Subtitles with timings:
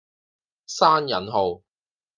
[0.67, 1.61] 閂引號